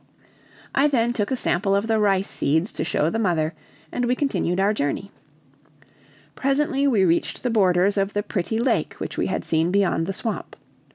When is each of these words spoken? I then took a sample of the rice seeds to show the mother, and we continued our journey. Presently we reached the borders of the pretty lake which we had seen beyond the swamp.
I 0.73 0.87
then 0.87 1.13
took 1.13 1.29
a 1.29 1.35
sample 1.35 1.75
of 1.75 1.85
the 1.85 1.99
rice 1.99 2.27
seeds 2.27 2.71
to 2.71 2.83
show 2.83 3.11
the 3.11 3.19
mother, 3.19 3.53
and 3.91 4.05
we 4.05 4.15
continued 4.15 4.59
our 4.59 4.73
journey. 4.73 5.11
Presently 6.33 6.87
we 6.87 7.05
reached 7.05 7.43
the 7.43 7.51
borders 7.51 7.97
of 7.97 8.13
the 8.13 8.23
pretty 8.23 8.57
lake 8.59 8.95
which 8.95 9.19
we 9.19 9.27
had 9.27 9.45
seen 9.45 9.69
beyond 9.69 10.07
the 10.07 10.13
swamp. 10.13 10.55